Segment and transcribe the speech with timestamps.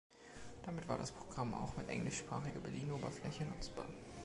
[0.65, 3.85] Damit war das Programm auch mit englischsprachiger Bedienoberfläche nutzbar.